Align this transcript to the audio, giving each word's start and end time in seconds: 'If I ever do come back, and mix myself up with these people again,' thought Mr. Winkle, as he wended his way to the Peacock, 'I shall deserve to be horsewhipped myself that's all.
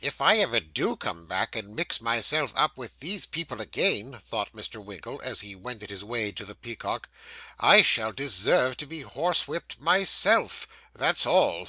'If 0.00 0.22
I 0.22 0.38
ever 0.38 0.60
do 0.60 0.96
come 0.96 1.26
back, 1.26 1.54
and 1.54 1.76
mix 1.76 2.00
myself 2.00 2.54
up 2.56 2.78
with 2.78 3.00
these 3.00 3.26
people 3.26 3.60
again,' 3.60 4.14
thought 4.14 4.54
Mr. 4.54 4.82
Winkle, 4.82 5.20
as 5.22 5.42
he 5.42 5.54
wended 5.54 5.90
his 5.90 6.02
way 6.02 6.32
to 6.32 6.46
the 6.46 6.54
Peacock, 6.54 7.06
'I 7.60 7.82
shall 7.82 8.12
deserve 8.12 8.78
to 8.78 8.86
be 8.86 9.02
horsewhipped 9.02 9.78
myself 9.78 10.66
that's 10.94 11.26
all. 11.26 11.68